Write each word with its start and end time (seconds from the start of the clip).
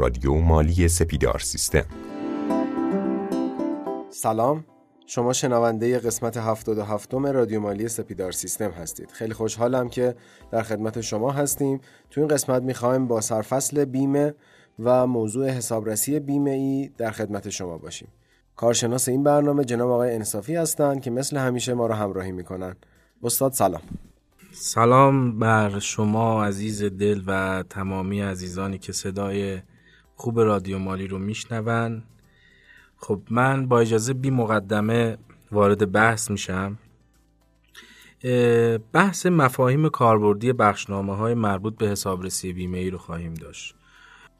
رادیو 0.00 0.34
مالی 0.34 0.88
سپیدار 0.88 1.38
سیستم. 1.38 1.84
سلام. 4.10 4.64
شما 5.06 5.32
شنونده 5.32 5.98
قسمت 5.98 6.36
77 6.36 7.14
رادیو 7.14 7.60
مالی 7.60 7.88
سپیدار 7.88 8.32
سیستم 8.32 8.70
هستید. 8.70 9.10
خیلی 9.10 9.34
خوشحالم 9.34 9.88
که 9.88 10.14
در 10.50 10.62
خدمت 10.62 11.00
شما 11.00 11.30
هستیم. 11.30 11.80
تو 12.10 12.20
این 12.20 12.28
قسمت 12.28 12.62
می‌خوایم 12.62 13.06
با 13.06 13.20
سرفصل 13.20 13.84
بیمه 13.84 14.34
و 14.78 15.06
موضوع 15.06 15.48
حسابرسی 15.48 16.20
بیمه 16.20 16.50
ای 16.50 16.90
در 16.98 17.10
خدمت 17.10 17.48
شما 17.48 17.78
باشیم. 17.78 18.08
کارشناس 18.56 19.08
این 19.08 19.22
برنامه 19.22 19.64
جناب 19.64 19.90
آقای 19.90 20.14
انصافی 20.14 20.54
هستند 20.54 21.02
که 21.02 21.10
مثل 21.10 21.36
همیشه 21.36 21.74
ما 21.74 21.86
را 21.86 21.94
همراهی 21.94 22.32
می‌کنن. 22.32 22.76
استاد 23.22 23.52
سلام. 23.52 23.82
سلام 24.52 25.38
بر 25.38 25.78
شما 25.78 26.44
عزیز 26.44 26.82
دل 26.82 27.22
و 27.26 27.64
تمامی 27.70 28.20
عزیزانی 28.20 28.78
که 28.78 28.92
صدای 28.92 29.60
خوب 30.20 30.40
رادیو 30.40 30.78
مالی 30.78 31.06
رو 31.06 31.18
میشنون. 31.18 32.02
خب 32.96 33.22
من 33.30 33.66
با 33.68 33.80
اجازه 33.80 34.12
بی 34.12 34.30
مقدمه 34.30 35.18
وارد 35.52 35.92
بحث 35.92 36.30
میشم. 36.30 36.78
بحث 38.92 39.26
مفاهیم 39.26 39.88
کاربردی 39.88 40.52
بخشنامه 40.52 41.16
های 41.16 41.34
مربوط 41.34 41.76
به 41.76 41.88
حسابرسی 41.88 42.52
بیمه 42.52 42.78
ای 42.78 42.90
رو 42.90 42.98
خواهیم 42.98 43.34
داشت. 43.34 43.74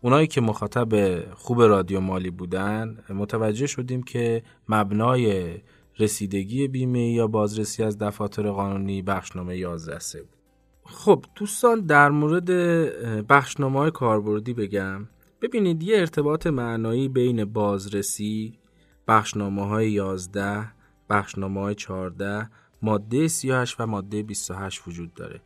اونایی 0.01 0.27
که 0.27 0.41
مخاطب 0.41 1.21
خوب 1.35 1.63
رادیو 1.63 2.01
مالی 2.01 2.31
بودن 2.31 2.99
متوجه 3.11 3.67
شدیم 3.67 4.03
که 4.03 4.43
مبنای 4.69 5.55
رسیدگی 5.99 6.69
بیمه 6.69 7.11
یا 7.11 7.27
بازرسی 7.27 7.83
از 7.83 7.99
دفاتر 7.99 8.51
قانونی 8.51 9.03
بخشنامه 9.03 9.57
11 9.57 9.99
سه 9.99 10.23
بود. 10.23 10.39
خب 10.85 11.25
دوستان 11.35 11.81
در 11.81 12.11
مورد 12.11 12.51
بخشنامه 13.27 13.79
های 13.79 13.91
کاربردی 13.91 14.55
بگم. 14.55 15.09
ببینید 15.43 15.83
یه 15.83 15.99
ارتباط 15.99 16.47
معنایی 16.47 17.09
بین 17.09 17.45
بازرسی 17.45 18.59
بخشنامه 19.09 19.67
های 19.67 19.91
11 19.91 20.69
بخشنامه 21.11 21.61
های 21.61 21.75
14 21.75 22.51
ماده 22.83 23.29
38 23.29 23.81
و 23.81 23.87
ماده 23.87 24.23
28 24.23 24.83
وجود 24.89 25.15
داره. 25.15 25.41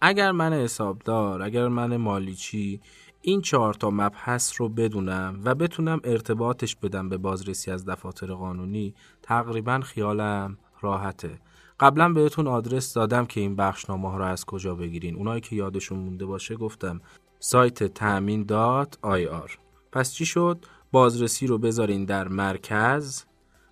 اگر 0.00 0.32
من 0.32 0.52
حسابدار 0.52 1.42
اگر 1.42 1.68
من 1.68 1.96
مالیچی 1.96 2.80
این 3.22 3.40
چهار 3.40 3.74
تا 3.74 3.90
مبحث 3.90 4.60
رو 4.60 4.68
بدونم 4.68 5.40
و 5.44 5.54
بتونم 5.54 6.00
ارتباطش 6.04 6.76
بدم 6.76 7.08
به 7.08 7.16
بازرسی 7.16 7.70
از 7.70 7.84
دفاتر 7.84 8.26
قانونی 8.26 8.94
تقریبا 9.22 9.80
خیالم 9.80 10.58
راحته. 10.80 11.40
قبلا 11.80 12.08
بهتون 12.08 12.46
آدرس 12.46 12.94
دادم 12.94 13.26
که 13.26 13.40
این 13.40 13.56
بخشنامه 13.56 14.10
ها 14.10 14.16
رو 14.16 14.24
از 14.24 14.44
کجا 14.44 14.74
بگیرین. 14.74 15.16
اونایی 15.16 15.40
که 15.40 15.56
یادشون 15.56 15.98
مونده 15.98 16.26
باشه 16.26 16.56
گفتم. 16.56 17.00
سایت 17.38 17.84
تامین 17.84 18.44
دات 18.44 18.98
آی 19.02 19.26
آر. 19.26 19.58
پس 19.92 20.12
چی 20.12 20.24
شد؟ 20.24 20.64
بازرسی 20.92 21.46
رو 21.46 21.58
بذارین 21.58 22.04
در 22.04 22.28
مرکز 22.28 23.24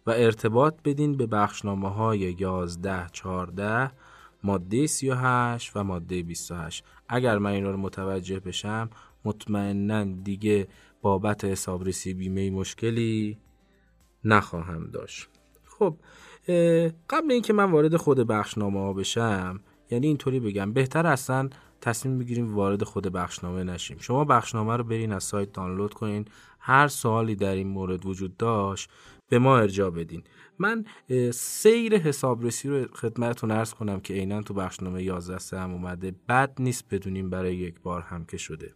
و 0.06 0.10
ارتباط 0.10 0.74
بدین 0.84 1.16
به 1.16 1.26
بخشنامه 1.26 1.90
های 1.90 2.36
11 2.38 3.06
14 3.12 3.90
ماده 4.42 4.86
38 4.86 5.76
و 5.76 5.84
ماده 5.84 6.22
28 6.22 6.84
اگر 7.08 7.38
من 7.38 7.50
اینا 7.50 7.70
رو 7.70 7.76
متوجه 7.76 8.40
بشم 8.40 8.90
مطمئنا 9.24 10.04
دیگه 10.04 10.68
بابت 11.02 11.44
حسابرسی 11.44 12.14
بیمه 12.14 12.50
مشکلی 12.50 13.38
نخواهم 14.24 14.90
داشت. 14.90 15.28
خب 15.64 15.96
قبل 17.10 17.32
اینکه 17.32 17.52
من 17.52 17.70
وارد 17.70 17.96
خود 17.96 18.18
بخشنامه 18.18 18.80
ها 18.80 18.92
بشم 18.92 19.60
یعنی 19.90 20.06
اینطوری 20.06 20.40
بگم 20.40 20.72
بهتر 20.72 21.06
اصلا 21.06 21.48
تصمیم 21.86 22.18
بگیریم 22.18 22.54
وارد 22.54 22.84
خود 22.84 23.12
بخشنامه 23.12 23.64
نشیم. 23.64 23.96
شما 24.00 24.24
بخشنامه 24.24 24.76
رو 24.76 24.84
برین 24.84 25.12
از 25.12 25.24
سایت 25.24 25.52
دانلود 25.52 25.94
کنین. 25.94 26.24
هر 26.60 26.88
سوالی 26.88 27.34
در 27.34 27.54
این 27.54 27.68
مورد 27.68 28.06
وجود 28.06 28.36
داشت 28.36 28.90
به 29.28 29.38
ما 29.38 29.58
ارجاع 29.58 29.90
بدین. 29.90 30.22
من 30.58 30.84
سیر 31.32 31.96
حسابرسی 31.96 32.68
رو 32.68 32.86
خدمتتون 32.94 33.50
ارز 33.50 33.74
کنم 33.74 34.00
که 34.00 34.14
عینا 34.14 34.42
تو 34.42 34.54
بخشنامه 34.54 35.02
11 35.02 35.60
هم 35.60 35.72
اومده. 35.72 36.14
بد 36.28 36.52
نیست 36.58 36.84
بدونیم 36.90 37.30
برای 37.30 37.56
یک 37.56 37.80
بار 37.80 38.02
هم 38.02 38.24
که 38.24 38.36
شده. 38.36 38.74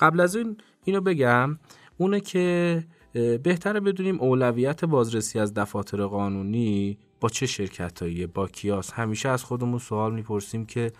قبل 0.00 0.20
از 0.20 0.36
این 0.36 0.56
اینو 0.84 1.00
بگم. 1.00 1.58
اونه 1.98 2.20
که 2.20 2.84
بهتره 3.42 3.80
بدونیم 3.80 4.20
اولویت 4.20 4.84
بازرسی 4.84 5.38
از 5.38 5.54
دفاتر 5.54 6.04
قانونی 6.06 6.98
با 7.20 7.28
چه 7.28 7.46
شرکتایی؟ 7.46 8.26
با 8.26 8.48
کیاس. 8.48 8.92
همیشه 8.92 9.28
از 9.28 9.44
خودمون 9.44 9.78
سوال 9.78 10.14
می‌پرسیم 10.14 10.66
که 10.66 10.92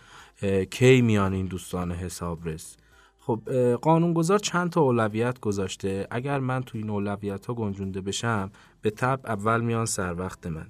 کی 0.71 1.03
میان 1.03 1.33
این 1.33 1.47
دوستان 1.47 1.93
حسابرس؟ 1.93 2.77
خب 3.19 3.41
قانونگذار 3.83 4.39
چند 4.39 4.71
تا 4.71 4.81
اولویت 4.81 5.41
گذاشته؟ 5.41 6.07
اگر 6.11 6.39
من 6.39 6.63
تو 6.63 6.79
این 6.79 6.91
اولویت 6.91 7.47
ها 7.47 7.55
گنجونده 7.55 8.01
بشم 8.01 8.51
به 8.83 8.91
تب 8.91 9.21
اول 9.25 9.61
میان 9.61 9.87
سر 9.87 10.15
وقت 10.15 10.47
من. 10.47 10.67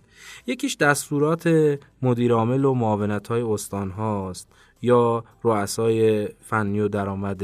یکیش 0.46 0.76
دستورات 0.76 1.78
مدیرعامل 2.02 2.64
و 2.64 2.74
معاونت 2.74 3.28
های 3.28 3.42
استان 3.42 3.90
هاست 3.90 4.48
یا 4.82 5.24
رؤسای 5.42 6.28
فنی 6.40 6.80
و 6.80 6.88
درآمد 6.88 7.42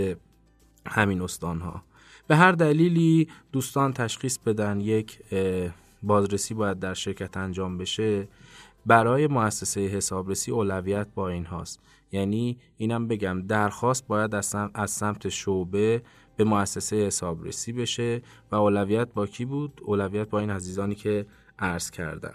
همین 0.86 1.22
استان 1.22 1.60
ها 1.60 1.82
به 2.26 2.36
هر 2.36 2.52
دلیلی 2.52 3.28
دوستان 3.52 3.92
تشخیص 3.92 4.38
بدن 4.38 4.80
یک 4.80 5.18
بازرسی 6.06 6.54
باید 6.54 6.78
در 6.78 6.94
شرکت 6.94 7.36
انجام 7.36 7.78
بشه 7.78 8.28
برای 8.86 9.26
مؤسسه 9.26 9.80
حسابرسی 9.80 10.50
اولویت 10.50 11.06
با 11.14 11.28
این 11.28 11.44
هاست. 11.44 11.80
یعنی 12.12 12.58
اینم 12.76 13.08
بگم 13.08 13.42
درخواست 13.42 14.06
باید 14.06 14.34
از 14.74 14.90
سمت 14.90 15.28
شعبه 15.28 16.02
به 16.36 16.44
مؤسسه 16.44 16.96
حسابرسی 16.96 17.72
بشه 17.72 18.22
و 18.52 18.56
اولویت 18.56 19.08
با 19.14 19.26
کی 19.26 19.44
بود؟ 19.44 19.80
اولویت 19.84 20.28
با 20.28 20.38
این 20.38 20.50
عزیزانی 20.50 20.94
که 20.94 21.26
عرض 21.58 21.90
کردن 21.90 22.34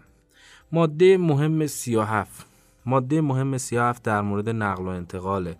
ماده 0.71 1.17
مهم 1.17 1.67
37 1.67 2.45
ماده 2.85 3.21
مهم 3.21 3.57
37 3.57 4.03
در 4.03 4.21
مورد 4.21 4.49
نقل 4.49 4.83
و 4.83 4.87
انتقاله. 4.87 5.57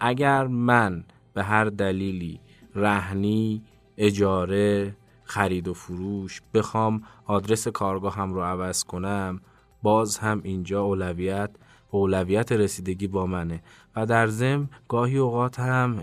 اگر 0.00 0.46
من 0.46 1.04
به 1.34 1.42
هر 1.42 1.64
دلیلی 1.64 2.40
رهنی 2.74 3.62
اجاره 3.98 4.96
خرید 5.24 5.68
و 5.68 5.74
فروش 5.74 6.42
بخوام 6.54 7.02
آدرس 7.26 7.68
کارگاه 7.68 8.14
هم 8.14 8.34
رو 8.34 8.40
عوض 8.40 8.84
کنم. 8.84 9.40
باز 9.82 10.18
هم 10.18 10.40
اینجا 10.44 10.82
اولویت 10.82 11.50
اولویت 11.90 12.52
رسیدگی 12.52 13.06
با 13.06 13.26
منه. 13.26 13.62
و 13.96 14.06
در 14.06 14.26
ضمن 14.26 14.68
گاهی 14.88 15.18
اوقات 15.18 15.60
هم 15.60 16.00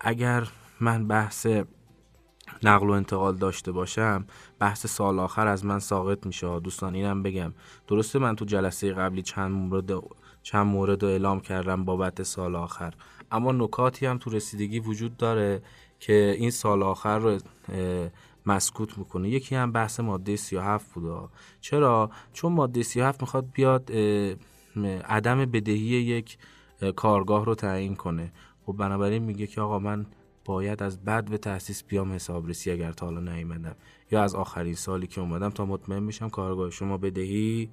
اگر 0.00 0.48
من 0.80 1.08
بحث 1.08 1.46
نقل 2.62 2.88
و 2.88 2.90
انتقال 2.90 3.36
داشته 3.36 3.72
باشم 3.72 4.24
بحث 4.58 4.86
سال 4.86 5.18
آخر 5.18 5.46
از 5.46 5.64
من 5.64 5.78
ساقط 5.78 6.26
میشه. 6.26 6.60
دوستان 6.60 6.94
اینم 6.94 7.22
بگم. 7.22 7.52
درسته 7.88 8.18
من 8.18 8.36
تو 8.36 8.44
جلسه 8.44 8.92
قبلی 8.92 9.22
چند 9.22 9.50
مورد 9.50 9.90
چند 10.42 10.66
مورد 10.66 11.04
اعلام 11.04 11.40
کردم 11.40 11.84
بابت 11.84 12.22
سال 12.22 12.56
آخر. 12.56 12.94
اما 13.32 13.52
نکاتی 13.52 14.06
هم 14.06 14.18
تو 14.18 14.30
رسیدگی 14.30 14.80
وجود 14.80 15.16
داره 15.16 15.62
که 16.00 16.34
این 16.38 16.50
سال 16.50 16.82
آخر 16.82 17.18
رو 17.18 17.38
مسکوت 18.50 18.98
می‌کنه. 18.98 19.28
یکی 19.28 19.54
هم 19.54 19.72
بحث 19.72 20.00
ماده 20.00 20.36
37 20.36 20.94
بوده 20.94 21.28
چرا؟ 21.60 22.10
چون 22.32 22.52
ماده 22.52 22.82
37 22.82 23.20
می‌خواد 23.20 23.50
بیاد 23.52 23.92
عدم 25.04 25.44
بدهی 25.44 25.78
یک 25.78 26.38
کارگاه 26.96 27.44
رو 27.44 27.54
تعیین 27.54 27.96
کنه. 27.96 28.32
خب 28.66 28.72
بنابراین 28.72 29.22
میگه 29.22 29.46
که 29.46 29.60
آقا 29.60 29.78
من 29.78 30.06
باید 30.44 30.82
از 30.82 31.04
بد 31.04 31.30
به 31.30 31.38
تاسیس 31.38 31.84
بیام 31.84 32.12
حسابرسی 32.12 32.70
اگر 32.70 32.92
تا 32.92 33.06
حالا 33.06 33.20
نیومدم. 33.20 33.76
یا 34.10 34.22
از 34.22 34.34
آخرین 34.34 34.74
سالی 34.74 35.06
که 35.06 35.20
اومدم 35.20 35.50
تا 35.50 35.64
مطمئن 35.64 36.06
بشم 36.06 36.28
کارگاه 36.28 36.70
شما 36.70 36.98
بدهی 36.98 37.70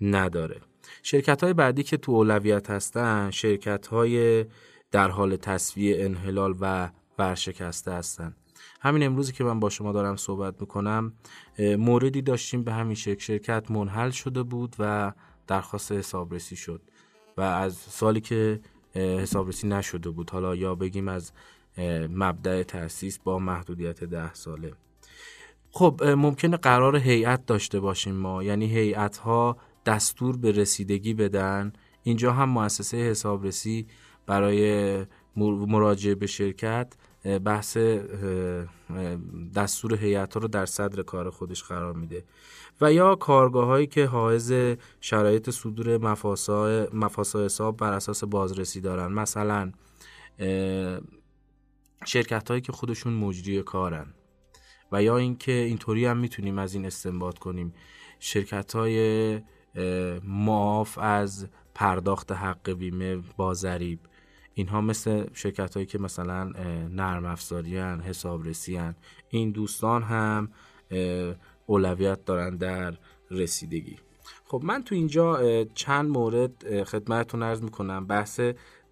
نداره. 0.00 0.60
شرکت 1.02 1.44
های 1.44 1.52
بعدی 1.52 1.82
که 1.82 1.96
تو 1.96 2.12
اولویت 2.12 2.70
هستن 2.70 3.30
شرکت 3.30 3.86
های 3.86 4.44
در 4.90 5.08
حال 5.08 5.36
تصویه 5.36 6.04
انحلال 6.04 6.54
و 6.60 6.90
ورشکسته 7.18 7.92
هستن. 7.92 8.34
همین 8.80 9.02
امروزی 9.02 9.32
که 9.32 9.44
من 9.44 9.60
با 9.60 9.70
شما 9.70 9.92
دارم 9.92 10.16
صحبت 10.16 10.60
می‌کنم 10.60 11.12
موردی 11.58 12.22
داشتیم 12.22 12.62
به 12.62 12.72
همین 12.72 12.94
شکل 12.94 13.20
شرکت 13.20 13.70
منحل 13.70 14.10
شده 14.10 14.42
بود 14.42 14.76
و 14.78 15.12
درخواست 15.46 15.92
حسابرسی 15.92 16.56
شد 16.56 16.80
و 17.36 17.40
از 17.40 17.74
سالی 17.74 18.20
که 18.20 18.60
حسابرسی 18.94 19.68
نشده 19.68 20.10
بود 20.10 20.30
حالا 20.30 20.56
یا 20.56 20.74
بگیم 20.74 21.08
از 21.08 21.32
مبدع 22.08 22.62
تأسیس 22.62 23.18
با 23.18 23.38
محدودیت 23.38 24.04
ده 24.04 24.34
ساله. 24.34 24.72
خب 25.70 26.02
ممکنه 26.04 26.56
قرار 26.56 26.96
هیئت 26.96 27.46
داشته 27.46 27.80
باشیم 27.80 28.14
ما 28.14 28.42
یعنی 28.42 28.66
هیئت 28.66 29.16
ها 29.16 29.56
دستور 29.86 30.36
به 30.36 30.52
رسیدگی 30.52 31.14
بدن. 31.14 31.72
اینجا 32.02 32.32
هم 32.32 32.48
مؤسسه 32.48 32.96
حسابرسی 32.96 33.86
برای 34.26 35.06
مراجعه 35.36 36.14
به 36.14 36.26
شرکت 36.26 36.92
بحث 37.24 37.76
دستور 39.54 39.94
هیئت 39.94 40.36
رو 40.36 40.48
در 40.48 40.66
صدر 40.66 41.02
کار 41.02 41.30
خودش 41.30 41.62
قرار 41.62 41.92
میده. 41.92 42.24
و 42.80 42.92
یا 42.92 43.14
کارگاه 43.14 43.66
هایی 43.66 43.86
که 43.86 44.06
حائز 44.06 44.52
شرایط 45.00 45.50
صدور 45.50 45.98
مفاسا 46.92 47.44
حساب 47.44 47.76
بر 47.76 47.92
اساس 47.92 48.24
بازرسی 48.24 48.80
دارن. 48.80 49.12
مثلا 49.12 49.72
شرکت 52.06 52.48
هایی 52.48 52.60
که 52.60 52.72
خودشون 52.72 53.12
مجری 53.12 53.62
کارن. 53.62 54.14
و 54.92 55.02
یا 55.02 55.16
اینکه 55.16 55.52
اینطوری 55.52 56.06
هم 56.06 56.16
می‌تونیم 56.16 56.58
از 56.58 56.74
این 56.74 56.86
استنباط 56.86 57.38
کنیم. 57.38 57.74
شرکت 58.18 58.76
های 58.76 59.40
معاف 60.24 60.98
از 60.98 61.48
پرداخت 61.74 62.32
حق 62.32 62.70
بیمه 62.70 63.16
با 63.36 63.54
ضریب. 63.54 64.00
اینها 64.60 64.80
مثل 64.80 65.26
شرکت 65.34 65.74
هایی 65.74 65.86
که 65.86 65.98
مثلا 65.98 66.44
نرم 66.88 67.24
افزاری 67.24 67.76
هن، 67.78 68.00
حسابرسی 68.00 68.76
هن. 68.76 68.94
این 69.28 69.50
دوستان 69.50 70.02
هم 70.02 70.48
اولویت 71.66 72.24
دارن 72.24 72.56
در 72.56 72.98
رسیدگی 73.30 73.96
خب 74.44 74.60
من 74.64 74.84
تو 74.84 74.94
اینجا 74.94 75.64
چند 75.64 76.10
مورد 76.10 76.84
خدمتتون 76.84 77.42
ارز 77.42 77.62
می‌کنم 77.62 78.06
بحث 78.06 78.40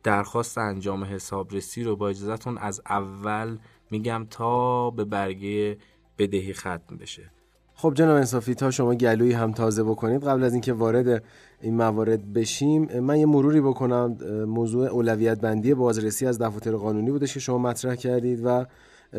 درخواست 0.03 0.59
انجام 0.59 1.05
حسابرسی 1.05 1.83
رو 1.85 1.97
با 1.97 2.09
اجازهتون 2.09 2.59
از 2.59 2.81
اول 2.89 3.59
میگم 3.91 4.27
تا 4.31 4.91
به 4.91 5.05
برگه 5.05 5.79
بدهی 6.19 6.53
ختم 6.53 6.97
بشه 7.01 7.31
خب 7.81 7.95
جناب 7.95 8.17
انصافی 8.17 8.55
تا 8.55 8.71
شما 8.71 8.95
گلویی 8.95 9.33
هم 9.33 9.53
تازه 9.53 9.83
بکنید 9.85 10.25
قبل 10.25 10.45
از 10.45 10.53
اینکه 10.53 10.73
وارد 10.73 11.23
این 11.61 11.77
موارد 11.77 12.33
بشیم 12.33 13.01
من 13.01 13.19
یه 13.19 13.27
مروری 13.27 13.61
بکنم. 13.61 14.17
موضوع 14.49 14.87
اولویت 14.87 15.41
بندی 15.41 15.75
بازرسی 15.75 16.27
از 16.27 16.39
دفاتر 16.39 16.77
قانونی 16.77 17.11
بودش 17.11 17.35
که 17.35 17.41
شما 17.41 17.59
مطرح 17.59 17.95
کردید 17.95 18.41
و 18.45 18.67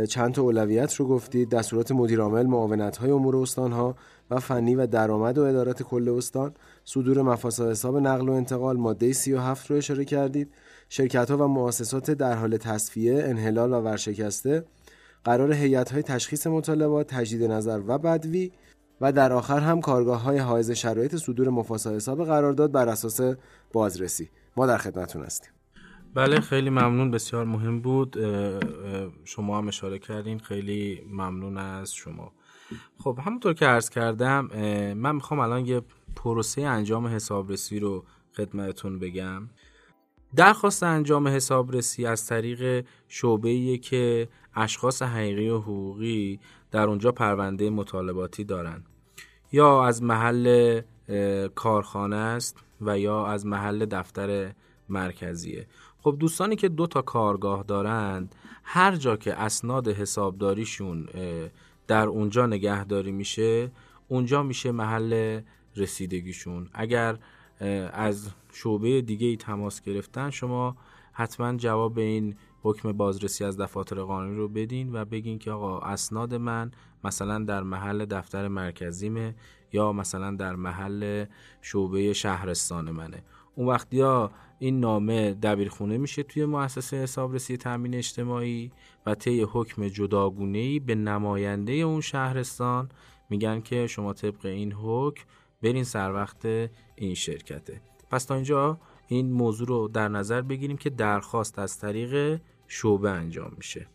چند 0.09 0.33
تا 0.33 0.41
اولویت 0.41 0.93
رو 0.93 1.07
گفتید. 1.07 1.49
دستورات 1.49 1.91
مدیرعامل 1.91 2.45
معاونت 2.45 2.97
های 2.97 3.11
امور 3.11 3.37
استان 3.37 3.71
ها 3.71 3.95
و 4.31 4.39
فنی 4.39 4.75
و 4.75 4.87
درآمد 4.87 5.37
و 5.37 5.43
ادارات 5.43 5.83
کل 5.83 6.09
استان. 6.09 6.53
صدور 6.85 7.21
مفاسد 7.21 7.69
حساب 7.69 7.97
نقل 7.97 8.29
و 8.29 8.31
انتقال 8.31 8.77
ماده 8.77 9.13
37 9.13 9.71
رو 9.71 9.77
اشاره 9.77 10.05
کردید. 10.05 10.51
شرکت 10.89 11.31
ها 11.31 11.37
و 11.37 11.47
مؤسسات 11.47 12.11
در 12.11 12.33
حال 12.33 12.57
تصفیه 12.57 13.23
انحلال 13.23 13.73
و 13.73 13.75
ورشکسته. 13.75 14.63
قرار 15.23 15.53
هیئت 15.53 15.91
های 15.91 16.03
تشخیص 16.03 16.47
مطالبات 16.47 17.07
تجدید 17.07 17.43
نظر 17.43 17.81
و 17.87 17.97
بدوی 17.97 18.51
و 19.01 19.11
در 19.11 19.33
آخر 19.33 19.59
هم 19.59 19.81
کارگاه 19.81 20.21
های 20.21 20.37
حائز 20.37 20.71
شرایط 20.71 21.15
صدور 21.15 21.49
مفاسد 21.49 21.95
حساب 21.95 22.25
قرارداد 22.25 22.71
بر 22.71 22.89
اساس 22.89 23.21
بازرسی. 23.73 24.29
ما 24.57 24.65
در 24.65 24.77
خدمتتون 24.77 25.23
هستیم. 25.23 25.51
بله 26.13 26.39
خیلی 26.39 26.69
ممنون. 26.69 27.11
بسیار 27.11 27.45
مهم 27.45 27.81
بود. 27.81 28.17
شما 29.25 29.57
هم 29.57 29.67
اشاره 29.67 29.99
کردین. 29.99 30.39
خیلی 30.39 31.01
ممنون 31.11 31.57
از 31.57 31.93
شما. 31.93 32.31
خب 32.97 33.19
همونطور 33.25 33.53
که 33.53 33.65
عرض 33.65 33.89
کردم 33.89 34.45
من 34.93 35.15
می‌خوام 35.15 35.39
الان 35.39 35.65
یه 35.65 35.81
پروسه 36.15 36.61
انجام 36.61 37.07
حسابرسی 37.07 37.79
رو 37.79 38.05
خدمتتون 38.37 38.99
بگم. 38.99 39.49
درخواست 40.35 40.83
انجام 40.83 41.27
حسابرسی 41.27 42.05
از 42.05 42.25
طریق 42.25 42.85
شعبه 43.07 43.77
که 43.77 44.29
اشخاص 44.55 45.01
حقیقی 45.01 45.49
و 45.49 45.57
حقوقی 45.57 46.39
در 46.71 46.87
اونجا 46.87 47.11
پرونده 47.11 47.69
مطالباتی 47.69 48.43
دارن 48.43 48.83
یا 49.51 49.85
از 49.85 50.03
محل 50.03 50.81
کارخانه 51.55 52.15
است 52.15 52.57
و 52.81 52.99
یا 52.99 53.25
از 53.25 53.45
محل 53.45 53.85
دفتر 53.85 54.51
مرکزیه. 54.89 55.67
خب 56.01 56.15
دوستانی 56.19 56.55
که 56.55 56.69
دو 56.69 56.87
تا 56.87 57.01
کارگاه 57.01 57.63
دارند 57.63 58.35
هر 58.63 58.95
جا 58.95 59.17
که 59.17 59.33
اسناد 59.33 59.87
حسابداریشون 59.87 61.07
در 61.87 62.07
اونجا 62.07 62.45
نگهداری 62.45 63.11
میشه 63.11 63.71
اونجا 64.07 64.43
میشه 64.43 64.71
محل 64.71 65.41
رسیدگیشون. 65.75 66.69
اگر 66.73 67.17
از 67.93 68.29
شعبه 68.53 69.01
دیگه 69.01 69.27
ای 69.27 69.37
تماس 69.37 69.81
گرفتن 69.81 70.29
شما 70.29 70.77
حتما 71.11 71.57
جواب 71.57 71.97
این 71.97 72.35
حکم 72.61 72.91
بازرسی 72.91 73.43
از 73.43 73.57
دفاتر 73.57 74.01
قانونی 74.01 74.37
رو 74.37 74.47
بدین 74.47 74.95
و 74.95 75.05
بگین 75.05 75.39
که 75.39 75.51
آقا 75.51 75.79
اسناد 75.79 76.35
من 76.35 76.71
مثلا 77.03 77.39
در 77.39 77.63
محل 77.63 78.05
دفتر 78.05 78.47
مرکزیمه 78.47 79.35
یا 79.73 79.91
مثلا 79.91 80.35
در 80.35 80.55
محل 80.55 81.25
شعبه 81.61 82.13
شهرستان 82.13 82.91
منه. 82.91 83.23
اون 83.55 83.67
وقتی 83.67 84.01
ها 84.01 84.31
این 84.59 84.79
نامه 84.79 85.33
دبیرخونه 85.33 85.97
میشه 85.97 86.23
توی 86.23 86.45
مؤسسه 86.45 86.97
حسابرسی 86.97 87.57
تامین 87.57 87.95
اجتماعی 87.95 88.71
و 89.05 89.15
طی 89.15 89.41
حکم 89.41 89.87
جداگونه 89.87 90.79
به 90.79 90.95
نماینده 90.95 91.73
اون 91.73 92.01
شهرستان 92.01 92.89
میگن 93.29 93.61
که 93.61 93.87
شما 93.87 94.13
طبق 94.13 94.45
این 94.45 94.71
حکم 94.71 95.23
برین 95.63 95.83
سر 95.83 96.13
وقت 96.13 96.45
این 96.95 97.13
شرکته. 97.13 97.81
پس 98.11 98.25
تا 98.25 98.35
اینجا 98.35 98.79
این 99.07 99.31
موضوع 99.31 99.67
رو 99.67 99.87
در 99.87 100.07
نظر 100.07 100.41
بگیریم 100.41 100.77
که 100.77 100.89
درخواست 100.89 101.59
از 101.59 101.79
طریق 101.79 102.41
شعبه 102.67 103.09
انجام 103.09 103.51
میشه. 103.57 103.87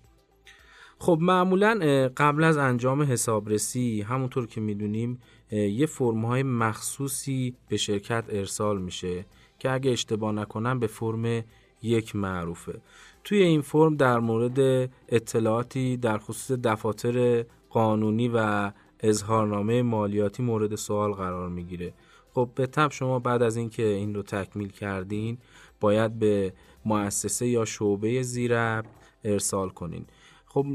خب 0.99 1.19
معمولا 1.20 1.78
قبل 2.16 2.44
از 2.44 2.56
انجام 2.56 3.02
حسابرسی 3.02 4.02
همونطور 4.02 4.46
که 4.46 4.61
می‌دونیم 4.61 5.20
یه 5.50 5.87
فرمهای 5.87 6.43
مخصوصی 6.43 7.56
به 7.69 7.76
شرکت 7.76 8.25
ارسال 8.28 8.82
میشه 8.82 9.26
که 9.58 9.70
اگه 9.70 9.90
اشتباه 9.90 10.32
نکنم 10.32 10.78
به 10.78 10.87
فرم 10.87 11.44
یک 11.82 12.17
معروفه. 12.17 12.81
توی 13.25 13.43
این 13.43 13.60
فرم 13.60 13.96
در 13.96 14.19
مورد 14.19 14.90
اطلاعاتی 15.08 15.96
در 15.96 16.19
خصوص 16.19 16.58
دفاتر 16.58 17.44
قانونی 17.70 18.28
و 18.34 18.72
اظهارنامه 19.00 19.82
مالیاتی 19.82 20.43
مورد 20.43 20.75
سوال 20.75 21.12
قرار 21.12 21.49
می‌گیره. 21.49 21.93
خب 22.35 22.49
به 22.55 22.67
طب 22.67 22.91
شما 22.93 23.19
بعد 23.19 23.43
از 23.43 23.56
اینکه 23.56 23.87
این 23.87 24.14
رو 24.14 24.23
تکمیل 24.23 24.69
کردین 24.69 25.38
باید 25.81 26.19
به 26.19 26.52
مؤسسه 26.85 27.46
یا 27.46 27.64
شعبه 27.64 28.23
زیرب 28.23 28.87
ارسال 29.25 29.69
کنین. 29.69 30.05
خب 30.46 30.67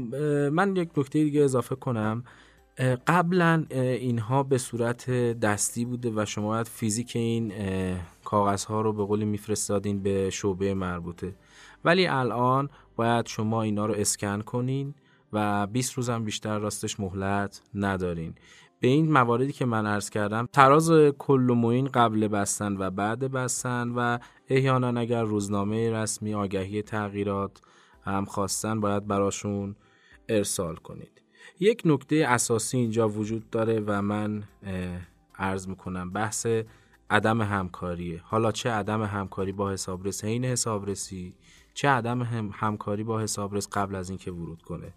من 0.52 0.76
یک 0.76 0.98
نکته 0.98 1.24
دیگه 1.24 1.42
اضافه 1.42 1.74
کنم. 1.74 2.24
قبلا 3.06 3.64
اینها 3.70 4.42
به 4.42 4.58
صورت 4.58 5.10
دستی 5.40 5.84
بوده 5.84 6.12
و 6.16 6.24
شما 6.26 6.48
باید 6.48 6.68
فیزیک 6.68 7.12
این 7.14 7.52
کاغذ 8.24 8.64
ها 8.64 8.80
رو 8.80 8.92
به 8.92 9.04
قولی 9.04 9.24
میفرستادین 9.24 10.02
به 10.02 10.30
شعبه 10.30 10.74
مربوطه. 10.74 11.34
ولی 11.84 12.06
الان 12.06 12.70
باید 12.96 13.26
شما 13.26 13.62
اینا 13.62 13.86
رو 13.86 13.94
اسکن 13.94 14.40
کنین. 14.40 14.94
و 15.32 15.66
20 15.66 15.92
روز 15.92 16.10
هم 16.10 16.24
بیشتر 16.24 16.58
راستش 16.58 17.00
مهلت 17.00 17.62
ندارین. 17.74 18.34
به 18.80 18.88
این 18.88 19.12
مواردی 19.12 19.52
که 19.52 19.64
من 19.64 19.86
عرض 19.86 20.10
کردم 20.10 20.48
تراز 20.52 20.92
کل 21.18 21.54
موین 21.56 21.86
قبل 21.86 22.28
بستن 22.28 22.76
و 22.76 22.90
بعد 22.90 23.18
بستن 23.32 23.88
و 23.88 24.18
احیانا 24.48 25.00
اگر 25.00 25.22
روزنامه 25.22 25.90
رسمی 25.90 26.34
آگهی 26.34 26.82
تغییرات 26.82 27.60
هم 28.02 28.24
خواستن 28.24 28.80
باید 28.80 29.06
براشون 29.06 29.76
ارسال 30.28 30.76
کنید. 30.76 31.22
یک 31.60 31.82
نکته 31.84 32.24
اساسی 32.28 32.78
اینجا 32.78 33.08
وجود 33.08 33.50
داره 33.50 33.82
و 33.86 34.02
من 34.02 34.42
عرض 35.38 35.68
می‌کنم 35.68 36.10
بحث 36.10 36.46
عدم 37.10 37.42
همکاریه. 37.42 38.20
حالا 38.24 38.52
چه 38.52 38.70
عدم 38.70 39.02
همکاری 39.02 39.52
با 39.52 39.70
حسابرس؟ 39.70 40.24
حین 40.24 40.44
حسابرسی 40.44 41.34
چه 41.74 41.88
عدم 41.88 42.22
هم 42.22 42.50
همکاری 42.52 43.04
با 43.04 43.20
حسابرس 43.20 43.68
قبل 43.72 43.94
از 43.94 44.10
اینکه 44.10 44.32
ورود 44.32 44.62
کنه؟ 44.62 44.94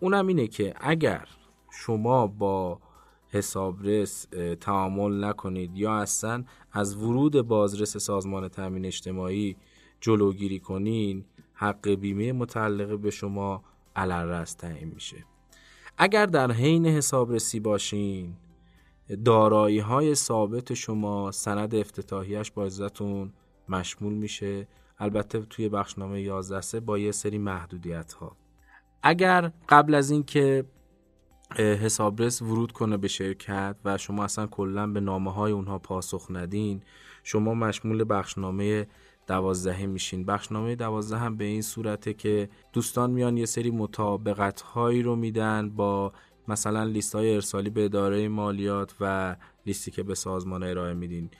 اونم 0.00 0.26
اینه 0.26 0.46
که 0.46 0.74
اگر 0.80 1.28
شما 1.70 2.26
با 2.26 2.80
حسابرس 3.28 4.26
تعامل 4.60 5.24
نکنید 5.24 5.76
یا 5.76 5.94
اصلا 5.94 6.44
از 6.72 6.96
ورود 6.96 7.42
بازرس 7.42 7.96
سازمان 7.96 8.48
تامین 8.48 8.86
اجتماعی 8.86 9.56
جلوگیری 10.00 10.60
کنین 10.60 11.24
حق 11.52 11.88
بیمه 11.88 12.32
متعلق 12.32 12.98
به 12.98 13.10
شما 13.10 13.64
علرس 13.96 14.54
تعیین 14.54 14.90
میشه. 14.94 15.24
اگر 15.98 16.26
در 16.26 16.52
حین 16.52 16.86
حسابرسی 16.86 17.60
باشین 17.60 18.36
دارایی 19.24 19.78
های 19.78 20.14
ثابت 20.14 20.74
شما 20.74 21.30
سند 21.30 21.74
افتتاحیش 21.74 22.50
با 22.50 22.64
عزتون 22.64 23.32
مشمول 23.68 24.12
میشه. 24.12 24.68
البته 24.98 25.40
توی 25.40 25.68
بخشنامه 25.68 26.20
11 26.20 26.80
با 26.80 26.98
یه 26.98 27.12
سری 27.12 27.38
محدودیت 27.38 28.12
ها 28.12 28.36
اگر 29.06 29.52
قبل 29.68 29.94
از 29.94 30.10
اینکه 30.10 30.64
حسابرس 31.56 32.42
ورود 32.42 32.72
کنه 32.72 32.96
به 32.96 33.08
شرکت 33.08 33.76
و 33.84 33.98
شما 33.98 34.24
اصلا 34.24 34.46
کلا 34.46 34.86
به 34.86 35.00
نامه 35.00 35.32
های 35.32 35.52
اونها 35.52 35.78
پاسخ 35.78 36.26
ندین 36.30 36.82
شما 37.22 37.54
مشمول 37.54 38.04
بخشنامه 38.08 38.86
دوازده 39.26 39.86
میشین. 39.86 40.24
بخشنامه 40.24 40.74
دوازده 40.74 41.18
هم 41.18 41.36
به 41.36 41.44
این 41.44 41.62
صورته 41.62 42.14
که 42.14 42.48
دوستان 42.72 43.10
میان 43.10 43.36
یه 43.36 43.46
سری 43.46 43.70
مطابقت 43.70 44.60
هایی 44.60 45.02
رو 45.02 45.16
میدن 45.16 45.70
با 45.70 46.12
مثلا 46.48 46.84
لیست 46.84 47.14
های 47.14 47.34
ارسالی 47.34 47.70
به 47.70 47.84
اداره 47.84 48.28
مالیات 48.28 48.94
و 49.00 49.36
لیستی 49.66 49.90
که 49.90 50.02
به 50.02 50.14
سازمان 50.14 50.62
ارائه 50.62 50.94
میدین. 50.94 51.30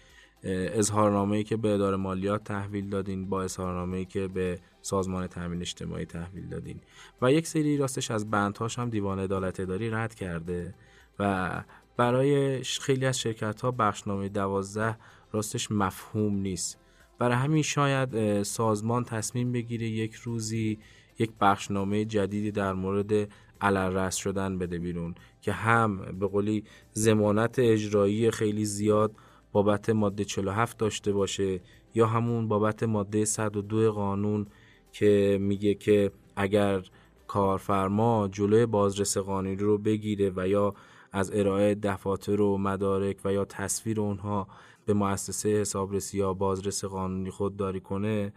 اظهارنامه 0.44 1.36
ای 1.36 1.44
که 1.44 1.56
به 1.56 1.74
اداره 1.74 1.96
مالیات 1.96 2.44
تحویل 2.44 2.90
دادین 2.90 3.28
با 3.28 3.42
اظهارنامه 3.42 4.04
که 4.04 4.28
به 4.28 4.58
سازمان 4.82 5.26
تامین 5.26 5.60
اجتماعی 5.60 6.04
تحویل 6.04 6.48
دادین. 6.48 6.80
و 7.22 7.32
یک 7.32 7.46
سری 7.46 7.76
راستش 7.76 8.10
از 8.10 8.30
بندهاش 8.30 8.78
هم 8.78 8.90
دیوان 8.90 9.18
عدالت 9.18 9.60
اداری 9.60 9.90
رد 9.90 10.14
کرده. 10.14 10.74
و 11.18 11.62
برای 11.96 12.62
خیلی 12.62 13.06
از 13.06 13.20
شرکت 13.20 13.60
ها 13.60 13.70
بخشنامه 13.70 14.28
دوازده 14.28 14.96
راستش 15.32 15.70
مفهوم 15.70 16.34
نیست. 16.34 16.78
برای 17.18 17.36
همین 17.36 17.62
شاید 17.62 18.42
سازمان 18.42 19.04
تصمیم 19.04 19.52
بگیره 19.52 19.86
یک 19.86 20.14
روزی 20.14 20.78
یک 21.18 21.30
بخشنامه 21.40 22.04
جدیدی 22.04 22.50
در 22.50 22.72
مورد 22.72 23.28
علررس 23.60 24.16
شدن 24.16 24.58
بده 24.58 24.78
بیرون 24.78 25.14
که 25.40 25.52
هم 25.52 26.18
به 26.18 26.26
قولی 26.26 26.64
زمانت 26.92 27.58
اجرایی 27.58 28.30
خیلی 28.30 28.64
زیاد 28.64 29.14
بابت 29.54 29.90
ماده 29.90 30.24
47 30.24 30.78
داشته 30.78 31.12
باشه 31.12 31.60
یا 31.94 32.06
همون 32.06 32.48
بابت 32.48 32.82
ماده 32.82 33.24
102 33.24 33.92
قانون 33.92 34.46
که 34.92 35.38
میگه 35.40 35.74
که 35.74 36.10
اگر 36.36 36.82
کارفرما 37.26 38.28
جلوی 38.32 38.66
بازرس 38.66 39.18
قانونی 39.18 39.56
رو 39.56 39.78
بگیره 39.78 40.32
و 40.36 40.48
یا 40.48 40.74
از 41.12 41.30
ارائه 41.34 41.74
دفاتر 41.74 42.40
و 42.40 42.58
مدارک 42.58 43.16
و 43.24 43.32
یا 43.32 43.44
تصویر 43.44 44.00
اونها 44.00 44.48
به 44.86 44.94
مؤسسه 44.94 45.48
حسابرسی 45.48 46.18
یا 46.18 46.34
بازرس 46.34 46.84
قانونی 46.84 47.30
خودداری 47.30 47.80
کنه 47.80 48.32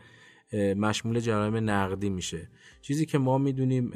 مشمول 0.54 1.20
جرایم 1.20 1.70
نقدی 1.70 2.10
میشه. 2.10 2.50
چیزی 2.82 3.06
که 3.06 3.18
ما 3.18 3.38
می‌دونیم 3.38 3.92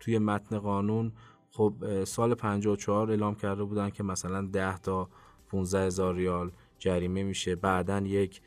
توی 0.00 0.18
متن 0.18 0.58
قانون 0.58 1.12
خب 1.50 2.04
سال 2.04 2.34
54 2.34 3.10
اعلام 3.10 3.34
کرده 3.34 3.64
بودن 3.64 3.90
که 3.90 4.02
مثلا 4.02 4.46
10 4.52 4.78
تا 4.78 5.08
15 5.50 5.86
هزار 5.86 6.14
ریال 6.14 6.50
جریمه 6.78 7.22
میشه. 7.22 7.56
بعدا 7.56 7.98
یک 7.98 8.40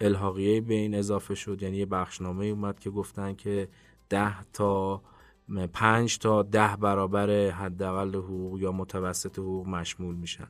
الحاقیه 0.00 0.60
به 0.60 0.74
این 0.74 0.94
اضافه 0.94 1.34
شد. 1.34 1.62
یعنی 1.62 1.76
یه 1.76 1.86
بخشنامه 1.86 2.46
اومد 2.46 2.78
که 2.78 2.90
گفتن 2.90 3.34
که 3.34 3.68
10 4.08 4.42
تا 4.52 5.02
5 5.72 6.18
تا 6.18 6.42
10 6.42 6.76
برابر 6.76 7.50
حداقل 7.50 8.14
حقوق 8.14 8.60
یا 8.60 8.72
متوسط 8.72 9.38
حقوق 9.38 9.66
مشمول 9.66 10.14
میشن. 10.14 10.46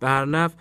به 0.00 0.08
هر 0.08 0.24
نفع 0.24 0.58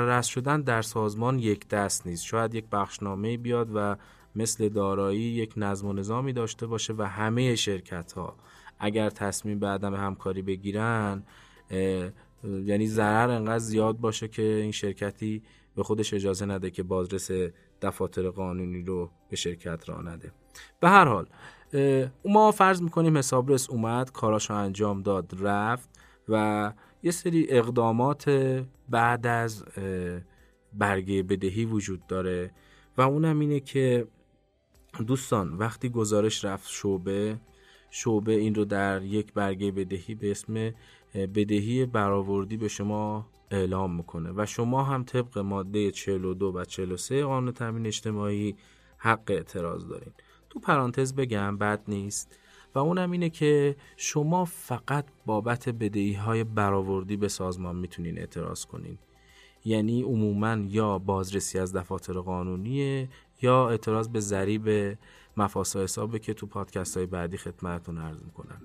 رس 0.00 0.26
شدن 0.26 0.60
در 0.60 0.82
سازمان 0.82 1.38
یک 1.38 1.68
دست 1.68 2.06
نیست. 2.06 2.24
شاید 2.24 2.54
یک 2.54 2.64
بخشنامه 2.72 3.36
بیاد 3.36 3.70
و 3.74 3.96
مثل 4.36 4.68
دارایی 4.68 5.20
یک 5.20 5.52
نظم 5.56 5.86
و 5.88 5.92
نظامی 5.92 6.32
داشته 6.32 6.66
باشه 6.66 6.94
و 6.98 7.02
همه 7.02 7.56
شرکت 7.56 8.12
ها 8.12 8.36
اگر 8.78 9.10
تصمیم 9.10 9.58
به 9.58 9.66
عدم 9.66 9.94
همکاری 9.94 10.42
بگیرن 10.42 11.22
یعنی 12.44 12.86
ضرر 12.86 13.30
انقدر 13.30 13.58
زیاد 13.58 13.98
باشه 13.98 14.28
که 14.28 14.42
این 14.42 14.72
شرکتی 14.72 15.42
به 15.76 15.82
خودش 15.82 16.14
اجازه 16.14 16.46
نده 16.46 16.70
که 16.70 16.82
بازرس 16.82 17.30
دفاتر 17.82 18.30
قانونی 18.30 18.82
رو 18.82 19.10
به 19.30 19.36
شرکت 19.36 19.88
را 19.88 20.02
نده. 20.02 20.32
به 20.80 20.88
هر 20.88 21.04
حال 21.04 21.26
ما 22.24 22.50
فرض 22.50 22.82
می‌کنیم 22.82 23.18
حسابرس 23.18 23.70
اومد 23.70 24.12
کاراشو 24.12 24.54
انجام 24.54 25.02
داد 25.02 25.36
رفت 25.40 25.88
و 26.28 26.72
یه 27.02 27.10
سری 27.10 27.46
اقدامات 27.50 28.28
بعد 28.88 29.26
از 29.26 29.64
برگه 30.72 31.22
بدهی 31.22 31.64
وجود 31.64 32.06
داره 32.06 32.50
و 32.96 33.02
اونم 33.02 33.40
اینه 33.40 33.60
که 33.60 34.06
دوستان 35.06 35.54
وقتی 35.54 35.88
گزارش 35.88 36.44
رفت 36.44 36.68
شعبه 36.70 37.40
شعبه 37.90 38.32
این 38.32 38.54
رو 38.54 38.64
در 38.64 39.02
یک 39.02 39.32
برگه 39.32 39.70
بدهی 39.70 40.14
به 40.14 40.30
اسم 40.30 40.72
بدهی 41.14 41.86
برآوردی 41.86 42.56
به 42.56 42.68
شما 42.68 43.26
اعلام 43.50 43.96
می‌کنه. 43.96 44.32
و 44.36 44.46
شما 44.46 44.84
هم 44.84 45.04
طبق 45.04 45.38
ماده 45.38 45.90
42 45.90 46.52
و 46.54 46.64
43 46.64 47.24
قانون 47.24 47.52
تامین 47.52 47.86
اجتماعی 47.86 48.56
حق 48.96 49.30
اعتراض 49.30 49.86
دارین. 49.86 50.12
تو 50.50 50.60
پرانتز 50.60 51.14
بگم 51.14 51.58
بد 51.58 51.82
نیست. 51.88 52.38
و 52.74 52.78
اونم 52.78 53.10
اینه 53.10 53.30
که 53.30 53.76
شما 53.96 54.44
فقط 54.44 55.04
بابت 55.26 55.68
بدهی 55.68 56.12
های 56.12 56.44
برآوردی 56.44 57.16
به 57.16 57.28
سازمان 57.28 57.76
می‌تونین 57.76 58.18
اعتراض 58.18 58.64
کنین. 58.64 58.98
یعنی 59.64 60.02
عموما 60.02 60.56
یا 60.68 60.98
بازرسی 60.98 61.58
از 61.58 61.72
دفاتر 61.72 62.12
قانونیه 62.12 63.08
یا 63.42 63.68
اعتراض 63.68 64.08
به 64.08 64.20
ضریب 64.20 64.96
مفاسا 65.36 65.82
حسابه 65.82 66.18
که 66.18 66.34
تو 66.34 66.46
پادکست 66.46 66.96
های 66.96 67.06
بعدی 67.06 67.36
خدمتتون 67.36 67.98
عرض 67.98 68.22
می‌کنم. 68.22 68.62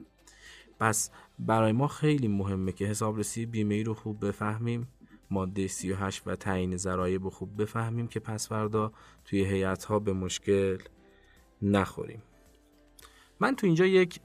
پس 0.80 1.12
برای 1.40 1.72
ما 1.72 1.88
خیلی 1.88 2.28
مهمه 2.28 2.72
که 2.72 2.86
حسابرسی 2.86 3.46
بیمه 3.46 3.84
رو 3.84 3.94
خوب 3.94 4.28
بفهمیم 4.28 4.88
ماده 5.32 5.68
38 5.68 6.24
و 6.26 6.36
تعیین 6.36 6.78
ذرایع 6.78 7.20
رو 7.20 7.30
خوب 7.30 7.62
بفهمیم 7.62 8.08
که 8.08 8.20
پس 8.20 8.50
فردا 8.50 8.92
توی 9.26 9.46
هیئت 9.46 9.84
ها 9.84 10.00
به 10.00 10.14
مشکل 10.14 10.78
نخوریم. 11.62 12.24
من 13.40 13.56
تو 13.56 13.68
اینجا 13.68 13.86
یک 13.86 14.22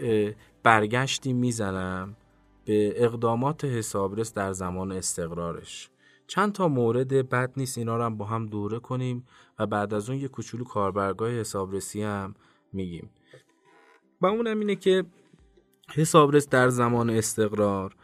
برگشتی 0.62 1.32
می‌زنم 1.32 2.16
به 2.64 3.04
اقدامات 3.04 3.64
حسابرس 3.64 4.34
در 4.34 4.52
زمان 4.52 4.92
استقرارش. 4.92 5.90
چند 6.26 6.52
تا 6.52 6.68
مورد 6.68 7.28
بد 7.28 7.52
نیست 7.56 7.78
اینا 7.78 7.96
رو 7.96 8.02
هم 8.02 8.16
با 8.16 8.24
هم 8.24 8.46
دوره 8.46 8.78
کنیم 8.78 9.26
و 9.58 9.66
بعد 9.66 9.94
از 9.94 10.10
اون 10.10 10.18
یه 10.18 10.28
کوچولو 10.28 10.64
کاربرگاه 10.64 11.30
حسابرسی 11.30 12.02
هم 12.02 12.34
میگیم. 12.72 13.10
و 14.20 14.26
اونم 14.26 14.58
اینه 14.58 14.76
که 14.76 15.04
حسابرس 15.92 16.48
در 16.48 16.68
زمان 16.68 17.10
استقرار 17.10 17.94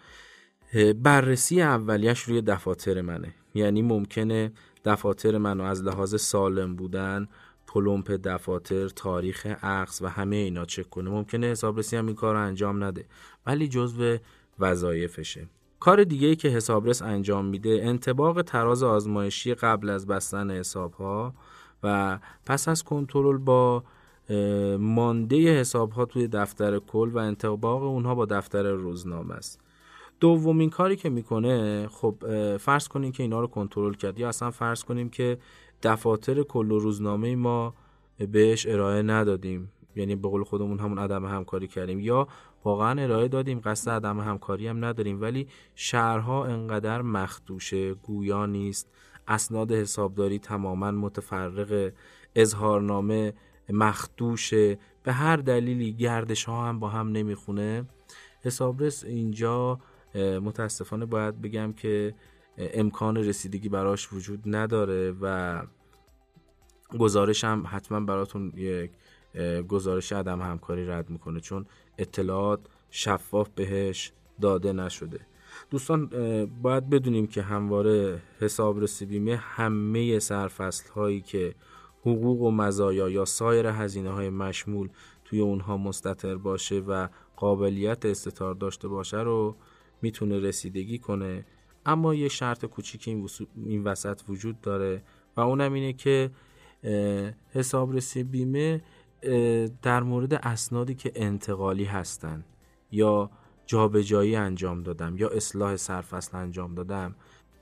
بررسی 0.96 1.62
اولیش 1.62 2.20
روی 2.20 2.42
دفاتر 2.42 3.00
منه. 3.00 3.34
یعنی 3.54 3.82
ممکنه 3.82 4.52
دفاتر 4.84 5.38
منو 5.38 5.64
از 5.64 5.82
لحاظ 5.82 6.20
سالم 6.20 6.76
بودن 6.76 7.28
پلمپ 7.66 8.10
دفاتر 8.10 8.88
تاریخ 8.88 9.46
عقص 9.46 10.02
و 10.02 10.08
همه 10.08 10.36
اینا 10.36 10.64
چک 10.64 10.90
کنه. 10.90 11.10
ممکنه 11.10 11.46
حسابرسی 11.46 11.96
هم 11.96 12.06
این 12.06 12.16
کار 12.16 12.34
رو 12.34 12.40
انجام 12.40 12.84
نده 12.84 13.04
ولی 13.46 13.68
جزو 13.68 14.16
وظایفشه. 14.58 15.48
کار 15.80 16.04
دیگه 16.04 16.28
ای 16.28 16.36
که 16.36 16.48
حسابرس 16.48 17.02
انجام 17.02 17.44
میده 17.44 17.80
انتباق 17.82 18.42
تراز 18.42 18.82
آزمایشی 18.82 19.54
قبل 19.54 19.90
از 19.90 20.06
بستن 20.06 20.50
حساب 20.50 20.92
ها 20.92 21.34
و 21.82 22.18
پس 22.46 22.68
از 22.68 22.82
کنترل 22.84 23.38
با 23.38 23.84
مانده 24.78 25.60
حساب 25.60 25.90
ها 25.90 26.04
توی 26.04 26.28
دفتر 26.28 26.78
کل 26.78 27.10
و 27.12 27.18
انتباق 27.18 27.82
اونها 27.82 28.14
با 28.14 28.26
دفتر 28.26 28.62
روزنامه 28.62 29.34
است. 29.34 29.60
دومین 30.20 30.70
کاری 30.70 30.96
که 30.96 31.10
می‌کنه 31.10 31.88
خب 31.88 32.14
فرض 32.56 32.88
کنیم 32.88 33.12
که 33.12 33.22
اینا 33.22 33.40
رو 33.40 33.46
کنترل 33.46 33.94
کرد 33.94 34.18
یا 34.18 34.28
اصلا 34.28 34.50
فرض 34.50 34.84
کنیم 34.84 35.08
که 35.08 35.38
دفاتر 35.82 36.42
کل 36.42 36.70
و 36.70 36.78
روزنامه 36.78 37.36
ما 37.36 37.74
بهش 38.32 38.66
ارائه 38.66 39.02
ندادیم 39.02 39.72
یعنی 39.96 40.16
به 40.16 40.28
قول 40.28 40.44
خودمون 40.44 40.78
همون 40.78 40.98
عدم 40.98 41.24
همکاری 41.24 41.68
کردیم 41.68 42.00
یا 42.00 42.28
واقعا 42.64 43.02
ارائه 43.02 43.28
دادیم 43.28 43.60
قصد 43.64 43.90
عدم 43.90 44.20
همکاری 44.20 44.68
هم 44.68 44.84
نداریم 44.84 45.20
ولی 45.20 45.48
شهرها 45.74 46.44
انقدر 46.44 47.02
مخدوشه 47.02 47.94
گویا 47.94 48.46
نیست 48.46 48.90
اسناد 49.28 49.72
حسابداری 49.72 50.38
تماما 50.38 50.90
متفرق 50.90 51.92
اظهارنامه 52.34 53.34
مخدوشه 53.72 54.78
به 55.02 55.12
هر 55.12 55.36
دلیلی 55.36 55.92
گردش 55.92 56.44
ها 56.44 56.68
هم 56.68 56.80
با 56.80 56.88
هم 56.88 57.08
نمی‌خونه. 57.08 57.84
حسابرس 58.42 59.04
اینجا 59.04 59.80
متاسفانه 60.14 61.06
باید 61.06 61.40
بگم 61.40 61.72
که 61.72 62.14
امکان 62.58 63.16
رسیدگی 63.16 63.68
براش 63.68 64.12
وجود 64.12 64.40
نداره 64.46 65.14
و 65.20 65.62
گزارش 66.98 67.44
هم 67.44 67.64
حتما 67.66 68.00
براتون 68.00 68.52
یک 68.56 68.90
گزارش 69.68 70.12
عدم 70.12 70.42
همکاری 70.42 70.86
رد 70.86 71.10
می‌کنه 71.10 71.40
چون 71.40 71.66
اطلاعات 71.98 72.60
شفاف 72.90 73.48
بهش 73.54 74.12
داده 74.40 74.72
نشده. 74.72 75.20
دوستان 75.70 76.06
باید 76.62 76.90
بدونیم 76.90 77.26
که 77.26 77.42
همواره 77.42 78.22
حسابرسی 78.40 79.06
بیمه 79.06 79.36
همه 79.36 80.18
سرفصل 80.18 80.92
هایی 80.92 81.20
که 81.20 81.54
حقوق 82.00 82.40
و 82.42 82.50
مزایا 82.50 83.08
یا 83.08 83.24
سایر 83.24 83.66
هزینه 83.66 84.10
های 84.10 84.30
مشمول 84.30 84.88
توی 85.24 85.40
اونها 85.40 85.76
مستطر 85.76 86.36
باشه 86.36 86.78
و 86.78 87.08
قابلیت 87.36 88.06
استطار 88.06 88.54
داشته 88.54 88.88
باشه 88.88 89.20
رو 89.20 89.56
می‌تونه 90.02 90.38
رسیدگی 90.38 90.98
کنه. 90.98 91.46
اما 91.86 92.14
یه 92.14 92.28
شرط 92.28 92.64
کوچیک 92.64 93.08
این, 93.08 93.28
این 93.64 93.84
وسط 93.84 94.20
وجود 94.28 94.60
داره 94.60 95.02
و 95.36 95.40
اونم 95.40 95.72
اینه 95.72 95.92
که 95.92 96.30
حسابرسی 97.52 98.22
بیمه 98.22 98.82
در 99.82 100.02
مورد 100.02 100.34
اسنادی 100.34 100.94
که 100.94 101.12
انتقالی 101.14 101.84
هستن 101.84 102.44
یا 102.92 103.30
جابجایی 103.66 104.36
انجام 104.36 104.82
دادم 104.82 105.16
یا 105.18 105.28
اصلاح 105.28 105.76
سرفصل 105.76 106.36
انجام 106.36 106.74
دادم 106.74 107.14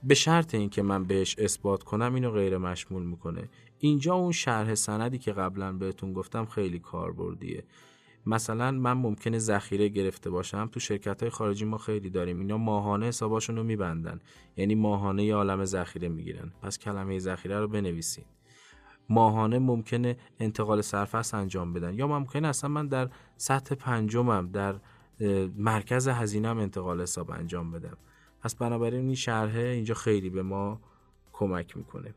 به 0.02 0.14
شرط 0.14 0.55
اینکه 0.55 0.83
من 0.83 1.05
بهش 1.05 1.38
اثبات 1.38 1.83
کنم 1.83 2.14
اینو 2.14 2.31
غیر 2.31 2.59
مشمول 2.59 3.02
می‌کنه. 3.02 3.49
اینجا 3.78 4.14
اون 4.14 4.33
شرح 4.33 4.75
سندی 4.75 5.19
که 5.19 5.33
قبلا 5.33 5.73
بهتون 5.73 6.12
گفتم 6.12 6.45
خیلی 6.45 6.78
کاربردیه. 6.78 7.64
مثلا 8.26 8.71
من 8.71 8.93
ممکنه 8.93 9.38
ذخیره 9.38 9.88
گرفته 9.88 10.31
باشم 10.31 10.69
تو 10.73 10.81
شرکت 10.81 11.23
های 11.23 11.31
خارجی 11.31 11.64
ما 11.64 11.78
خیلی 11.78 12.11
داریم. 12.11 12.38
اینا 12.38 12.59
ماهانه 12.59 13.07
حساباشون 13.07 13.57
رو 13.57 13.62
میبندن. 13.62 14.21
یعنی 14.57 14.75
ماهانه 14.75 15.25
یه 15.25 15.35
عالم 15.35 15.64
ذخیره 15.64 16.09
می‌گیرن. 16.09 16.52
پس 16.62 16.78
کلمه 16.78 17.19
ذخیره 17.19 17.61
رو 17.61 17.69
بنویسین 17.69 18.25
ماهانه 19.09 19.59
ممکنه 19.59 20.17
انتقال 20.40 20.81
سرفصل 20.81 21.37
انجام 21.37 21.73
بدن. 21.73 21.95
یا 21.95 22.07
ممکنه 22.07 22.49
اصلا 22.49 22.71
من 22.71 22.87
در 22.87 23.11
سطح 23.37 23.75
پنجمم 23.75 24.50
در 24.52 24.75
مرکز 25.57 26.09
هزینم 26.09 26.59
انتقال 26.59 27.00
حساب 27.00 27.31
انجام 27.31 27.71
بدم. 27.71 27.97
پس 28.49 28.55
بنابراین 28.55 29.07
این 29.07 29.14
شرحه 29.14 29.62
اینجا 29.62 29.95
خیلی 29.95 30.31
به 30.31 30.43
ما 30.43 30.81
کمک 31.33 31.76
می‌کنه. 31.76 32.14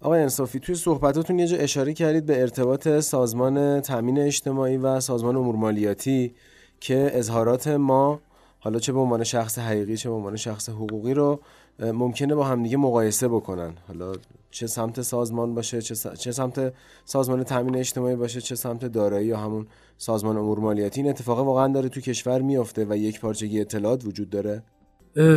آقای 0.00 0.22
انصافی 0.22 0.60
توی 0.60 0.74
صحبتاتون 0.74 1.38
یه 1.38 1.46
جا 1.46 1.56
اشاره 1.56 1.92
کردید 1.92 2.26
به 2.26 2.40
ارتباط 2.40 2.88
سازمان 2.88 3.80
تامین 3.80 4.18
اجتماعی 4.18 4.76
و 4.76 5.00
سازمان 5.00 5.36
امور 5.36 5.56
مالیاتی 5.56 6.34
که 6.80 7.10
اظهارات 7.12 7.68
ما 7.68 8.20
حالا 8.60 8.78
چه 8.78 8.92
به 8.92 8.98
عنوان 8.98 9.24
شخص 9.24 9.58
حقیقی 9.58 9.96
چه 9.96 10.08
به 10.08 10.14
عنوان 10.14 10.36
شخص 10.36 10.68
حقوقی 10.68 11.14
رو 11.14 11.40
ممکنه 11.78 12.34
با 12.34 12.44
همدیگه 12.44 12.76
مقایسه 12.76 13.28
بکنن. 13.28 13.72
حالا 13.88 14.12
چه 14.50 14.66
سمت 14.66 15.02
سازمان 15.02 15.54
باشه 15.54 15.82
چه, 15.82 15.94
چه 15.94 16.32
سمت 16.32 16.74
سازمان 17.04 17.44
تامین 17.44 17.76
اجتماعی 17.76 18.16
باشه 18.16 18.40
چه 18.40 18.54
سمت 18.54 18.84
دارایی 18.84 19.26
یا 19.26 19.36
همون 19.36 19.66
سازمان 19.98 20.36
امور 20.36 20.58
مالیاتی 20.58 21.00
این 21.00 21.10
اتفاق 21.10 21.38
واقعا 21.38 21.72
داره 21.72 21.88
تو 21.88 22.00
کشور 22.00 22.42
میافته 22.42 22.86
و 22.88 22.96
یک 22.96 23.20
پارچگی 23.20 23.60
اطلاعات 23.60 24.04
وجود 24.04 24.30
داره. 24.30 24.62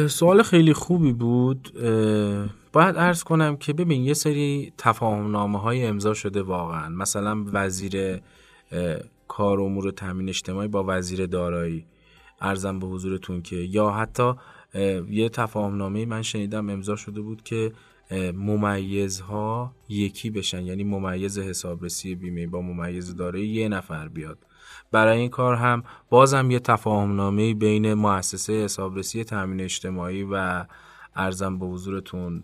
سوال 0.07 0.43
خیلی 0.43 0.73
خوبی 0.73 1.13
بود. 1.13 1.71
باید 2.73 2.95
ارز 2.97 3.23
کنم 3.23 3.57
که 3.57 3.73
ببین 3.73 4.03
یه 4.03 4.13
سری 4.13 4.73
تفاهم 4.77 5.31
نامه 5.31 5.59
های 5.59 5.85
امضا 5.85 6.13
شده 6.13 6.41
واقعا. 6.41 6.89
مثلا 6.89 7.45
وزیر 7.53 8.19
کار 9.27 9.61
امور 9.61 9.91
تامین 9.91 10.29
اجتماعی 10.29 10.67
با 10.67 10.85
وزیر 10.87 11.25
دارایی. 11.25 11.85
ارزم 12.41 12.79
به 12.79 12.87
حضورتون 12.87 13.41
که 13.41 13.55
یا 13.55 13.89
حتی 13.89 14.33
یه 15.09 15.29
تفاهم 15.29 15.77
نامه 15.77 16.05
من 16.05 16.21
شنیدم 16.21 16.69
امضا 16.69 16.95
شده 16.95 17.21
بود 17.21 17.43
که 17.43 17.71
ممیزها 18.33 19.75
یکی 19.89 20.29
بشن. 20.29 20.65
یعنی 20.65 20.83
ممیز 20.83 21.39
حسابرسی 21.39 22.15
بیمه 22.15 22.47
با 22.47 22.61
ممیز 22.61 23.15
دارایی 23.15 23.47
یه 23.47 23.69
نفر 23.69 24.07
بیاد. 24.07 24.37
برای 24.91 25.19
این 25.19 25.29
کار 25.29 25.55
هم 25.55 25.83
بازم 26.09 26.51
یه 26.51 26.59
تفاهم 26.59 27.15
نامه 27.15 27.53
بین 27.53 27.93
مؤسسه 27.93 28.53
حسابرسی 28.53 29.23
تامین 29.23 29.61
اجتماعی 29.61 30.23
و 30.31 30.65
ارزم 31.15 31.59
به 31.59 31.65
حضورتون 31.65 32.43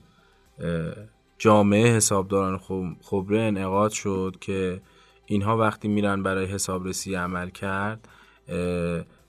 جامعه 1.37 1.95
حسابداران 1.95 2.59
خبره 3.01 3.41
انعقاد 3.41 3.91
شد 3.91 4.35
که 4.41 4.81
اینها 5.25 5.57
وقتی 5.57 5.87
میرن 5.87 6.23
برای 6.23 6.45
حسابرسی 6.45 7.15
عمل 7.15 7.49
کرد 7.49 8.07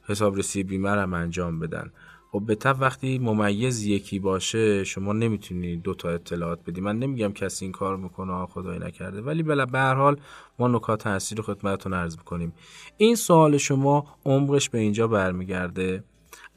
حسابرسی 0.03 0.63
بیمه 0.63 0.91
هم 0.91 1.15
انجام 1.15 1.59
بدن. 1.59 1.93
خب 2.33 2.43
به 2.47 2.55
طب 2.55 2.77
وقتی 2.81 3.19
ممیز 3.19 3.85
یکی 3.85 4.19
باشه 4.19 4.85
شما 4.85 5.13
نمی‌تونید 5.13 5.83
دو 5.83 5.95
تا 5.95 6.09
اطلاعات 6.09 6.61
بدی. 6.67 6.81
من 6.81 6.99
نمیگم 6.99 7.33
کسی 7.33 7.65
این 7.65 7.73
کار 7.73 7.97
می‌کنه 7.97 8.47
خدای 8.47 8.79
نکرده. 8.79 9.21
ولی 9.21 9.43
بله 9.43 9.67
به 9.67 9.79
هر 9.79 9.95
حال 9.95 10.21
ما 10.59 10.69
نکات 10.69 11.03
تاثیر 11.03 11.43
خدمتتون 11.43 11.95
عرض 11.95 12.19
می‌کنیم. 12.19 12.53
این 12.97 13.15
سوال 13.15 13.57
شما 13.57 14.07
عمقش 14.25 14.69
به 14.69 14.79
اینجا 14.79 15.09
برمیگرده. 15.09 16.05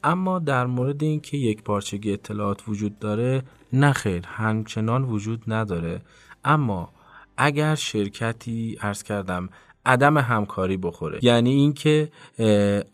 اما 0.04 0.38
در 0.38 0.66
مورد 0.66 1.02
اینکه 1.02 1.36
یک 1.36 1.62
پارچگی 1.62 2.12
اطلاعات 2.12 2.68
وجود 2.68 2.98
داره 2.98 3.42
نه 3.72 3.92
خیر 3.92 4.26
همچنان 4.26 5.04
وجود 5.04 5.42
نداره. 5.46 6.02
اما 6.44 6.92
اگر 7.36 7.74
شرکتی 7.74 8.78
ارز 8.80 9.02
کردم 9.02 9.48
عدم 9.86 10.18
همکاری 10.18 10.76
بخوره. 10.76 11.18
یعنی 11.22 11.50
اینکه 11.50 12.12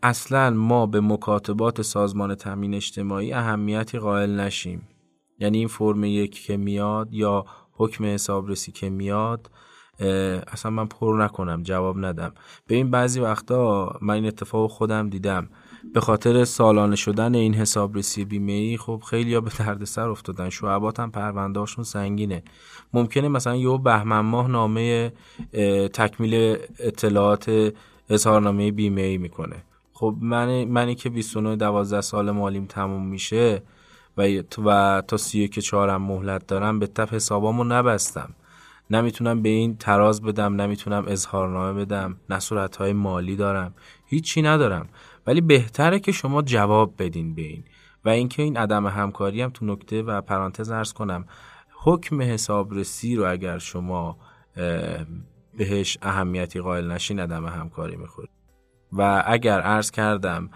اصلا 0.02 0.50
ما 0.50 0.86
به 0.86 1.00
مکاتبات 1.00 1.82
سازمان 1.82 2.34
تامین 2.34 2.74
اجتماعی 2.74 3.32
اهمیتی 3.32 3.98
قائل 3.98 4.40
نشیم. 4.40 4.88
یعنی 5.38 5.58
این 5.58 5.68
فرم 5.68 6.04
یک 6.04 6.44
که 6.44 6.56
میاد 6.56 7.08
یا 7.14 7.44
حکم 7.72 8.04
حسابرسی 8.04 8.72
که 8.72 8.90
میاد 8.90 9.50
اصلا 10.46 10.70
من 10.70 10.86
پر 10.86 11.24
نکنم 11.24 11.62
جواب 11.62 12.04
ندم. 12.04 12.32
به 12.66 12.74
این 12.74 12.90
بعضی 12.90 13.20
وقتا 13.20 13.92
من 14.02 14.14
این 14.14 14.26
اتفاق 14.26 14.70
خودم 14.70 15.08
دیدم. 15.08 15.48
به 15.94 16.00
خاطر 16.00 16.44
سالانه 16.44 16.96
شدن 16.96 17.34
این 17.34 17.54
حسابرسی 17.54 18.24
بیمه 18.24 18.52
ای 18.52 18.76
خب 18.76 19.02
خیلی 19.10 19.34
ها 19.34 19.40
به 19.40 19.50
دردسر 19.58 20.08
افتادن. 20.08 20.50
شعبات 20.50 21.00
هم 21.00 21.10
پروندهاشون 21.10 21.84
سنگینه. 21.84 22.42
ممکنه 22.92 23.28
مثلا 23.28 23.56
یه 23.56 23.78
بهمن 23.78 24.20
ماه 24.20 24.48
نامه 24.48 25.12
تکمیل 25.92 26.56
اطلاعات 26.78 27.74
اظهارنامه 28.10 28.72
بیمه 28.72 29.02
ای 29.02 29.18
می‌کنه. 29.18 29.56
خب 29.92 30.14
من 30.20 30.64
منی 30.64 30.94
که 30.94 31.10
29 31.10 31.56
12 31.56 32.00
سال 32.00 32.30
مالیم 32.30 32.66
تموم 32.66 33.06
میشه 33.06 33.62
و 34.16 34.42
و 34.64 35.02
تا 35.08 35.16
سی 35.16 35.48
که 35.48 35.60
چهارم 35.60 36.02
مهلت 36.02 36.46
دارم 36.46 36.78
به 36.78 36.86
تپ 36.86 37.14
حسابامو 37.14 37.64
نبستم. 37.64 38.34
نمی‌تونم 38.90 39.42
به 39.42 39.48
این 39.48 39.76
تراز 39.76 40.22
بدم 40.22 40.60
نمی‌تونم 40.60 41.04
اظهارنامه 41.08 41.84
بدم 41.84 42.16
نه 42.30 42.38
های 42.78 42.92
مالی 42.92 43.36
دارم. 43.36 43.74
هیچی 44.06 44.42
ندارم. 44.42 44.88
ولی 45.28 45.40
بهتره 45.40 46.00
که 46.00 46.12
شما 46.12 46.42
جواب 46.42 46.94
بدین 46.98 47.34
به 47.34 47.42
این. 47.42 47.64
و 48.04 48.08
اینکه 48.08 48.42
این 48.42 48.56
عدم 48.56 48.86
همکاری 48.86 49.42
هم 49.42 49.50
تو 49.50 49.66
نکته 49.66 50.02
و 50.02 50.20
پرانتز 50.20 50.70
ارز 50.70 50.92
کنم 50.92 51.24
حکم 51.82 52.22
حسابرسی 52.22 53.16
رو 53.16 53.32
اگر 53.32 53.58
شما 53.58 54.18
بهش 55.58 55.98
اهمیتی 56.02 56.60
قائل 56.60 56.90
نشین 56.90 57.20
عدم 57.20 57.46
همکاری 57.46 57.96
می‌خورید. 57.96 58.30
و 58.92 59.22
اگر 59.26 59.60
عرض 59.60 59.90
کردم 59.90 60.50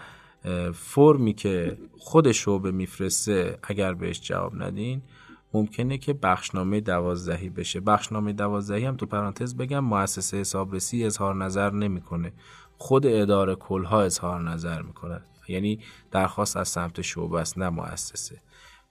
فرمی 0.74 1.34
که 1.34 1.78
خود 1.98 2.32
شعبه 2.32 2.70
میفرسته 2.70 3.58
اگر 3.62 3.94
بهش 3.94 4.20
جواب 4.20 4.62
ندین 4.62 5.02
ممکنه 5.54 5.98
که 5.98 6.12
بخشنامه 6.12 6.80
دوازدهی 6.80 7.48
بشه. 7.48 7.80
بخشنامه 7.80 8.32
دوازدهی 8.32 8.84
هم 8.84 8.96
تو 8.96 9.06
پرانتز 9.06 9.56
بگم 9.56 9.84
مؤسسه 9.84 10.36
حسابرسی 10.36 11.04
اظهار 11.04 11.34
نظر 11.34 11.70
نمی‌کنه. 11.70 12.32
خود 12.78 13.06
اداره 13.06 13.54
کلها 13.54 14.02
اظهار 14.02 14.40
نظر 14.40 14.82
می‌کنه 14.82 15.20
یعنی 15.48 15.78
درخواست 16.10 16.56
از 16.56 16.68
سمت 16.68 17.00
شعبه 17.00 17.40
است 17.40 17.58
نه 17.58 17.68
مؤسسه. 17.68 18.40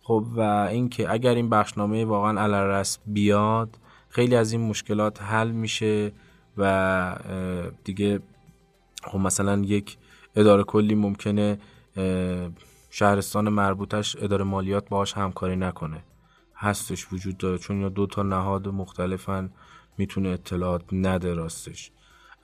خب 0.01 0.25
و 0.35 0.41
اینکه 0.41 1.11
اگر 1.11 1.35
این 1.35 1.49
بخشنامه 1.49 2.05
واقعا 2.05 2.41
علرس 2.41 2.99
بیاد 3.05 3.77
خیلی 4.09 4.35
از 4.35 4.51
این 4.51 4.61
مشکلات 4.61 5.21
حل 5.21 5.51
میشه 5.51 6.11
و 6.57 7.15
دیگه 7.83 8.19
خب 9.03 9.19
مثلا 9.19 9.57
یک 9.57 9.97
اداره 10.35 10.63
کلی 10.63 10.95
ممکنه 10.95 11.57
شهرستان 12.89 13.49
مربوطش 13.49 14.15
اداره 14.19 14.43
مالیات 14.43 14.89
باهاش 14.89 15.13
همکاری 15.13 15.55
نکنه. 15.55 16.03
هستش 16.55 17.13
وجود 17.13 17.37
داره 17.37 17.57
چون 17.57 17.81
یا 17.81 17.89
دو 17.89 18.07
تا 18.07 18.23
نهاد 18.23 18.67
مختلفن 18.67 19.51
می‌تونه 19.97 20.29
اطلاعات 20.29 20.81
نده 20.91 21.33
راستش. 21.33 21.91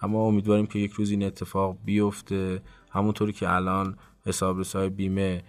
اما 0.02 0.28
امیدواریم 0.28 0.66
که 0.66 0.80
یک 0.80 0.92
روز 0.92 1.12
این 1.12 1.24
اتفاق 1.24 1.78
بیفته. 1.86 2.62
همونطوری 2.90 3.34
که 3.34 3.50
الان 3.50 3.98
حسابرسای 4.26 4.90
بیمه 4.90 5.44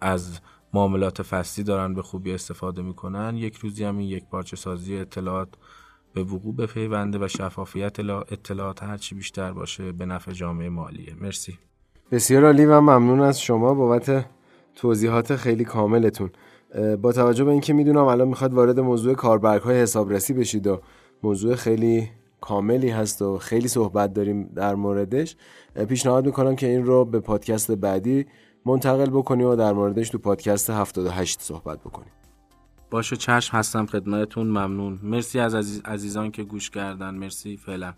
از 0.00 0.40
معاملات 0.74 1.22
فصلی 1.22 1.64
دارن 1.64 1.94
به 1.94 2.02
خوبی 2.02 2.32
استفاده 2.32 2.82
می‌کنن 2.82 3.36
یک 3.36 3.56
روزی 3.56 3.84
هم 3.84 3.98
این 3.98 4.08
یک 4.08 4.24
پارچه 4.24 4.56
سازی 4.56 4.96
اطلاعات 4.96 5.48
به 6.14 6.22
وقوع 6.22 6.56
بپیونده 6.56 7.18
و 7.18 7.28
شفافیت 7.28 8.00
اطلاعات 8.00 8.82
هرچی 8.82 9.14
بیشتر 9.14 9.52
باشه 9.52 9.92
به 9.92 10.06
نفع 10.06 10.32
جامعه 10.32 10.68
مالیه. 10.68 11.14
مرسی. 11.20 11.58
بسیار 12.10 12.44
عالی 12.44 12.66
و 12.66 12.80
ممنون 12.80 13.20
از 13.20 13.40
شما 13.40 13.74
بابت 13.74 14.26
توضیحات 14.74 15.36
خیلی 15.36 15.64
کاملتون. 15.64 16.30
با 17.02 17.12
توجه 17.12 17.44
به 17.44 17.50
اینکه 17.50 17.72
می‌دونم 17.72 18.04
الان 18.04 18.28
می‌خواد 18.28 18.54
وارد 18.54 18.80
موضوع 18.80 19.14
کاربرگ 19.14 19.62
های 19.62 19.80
حسابرسی 19.80 20.32
بشید 20.32 20.66
و 20.66 20.80
موضوع 21.22 21.54
خیلی 21.54 22.10
کاملی 22.40 22.88
هست 22.88 23.22
و 23.22 23.38
خیلی 23.38 23.68
صحبت 23.68 24.12
داریم 24.12 24.50
در 24.54 24.74
موردش. 24.74 25.36
پیشنهاد 25.88 26.26
می‌کنم 26.26 26.56
که 26.56 26.66
این 26.66 26.84
رو 26.84 27.04
به 27.04 27.20
پادکست 27.20 27.72
بعدی 27.72 28.26
منتقل 28.66 29.10
بکنیم 29.10 29.46
و 29.46 29.56
در 29.56 29.72
موردش 29.72 30.08
تو 30.08 30.18
پادکست 30.18 30.70
78 30.70 31.42
صحبت 31.42 31.80
بکنیم. 31.80 32.12
باشه 32.90 33.16
چشم 33.16 33.56
هستم 33.56 33.86
خدمتتون. 33.86 34.46
ممنون. 34.46 35.00
مرسی 35.02 35.40
از 35.40 35.54
عزیز 35.54 35.82
عزیزان 35.84 36.30
که 36.30 36.42
گوش 36.42 36.70
کردن. 36.70 37.14
مرسی 37.14 37.56
فعلا. 37.56 37.92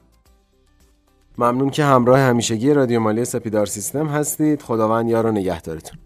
ممنون 1.39 1.71
که 1.71 1.85
همراه 1.85 2.19
همیشگی 2.19 2.75
رادیو 2.75 3.01
مالی 3.01 3.25
سپیدار 3.25 3.67
سیستم 3.67 4.07
هستید. 4.07 4.63
خداوند 4.63 5.09
یار 5.09 5.27
و 5.27 5.33
نگهدارتون. 5.33 5.99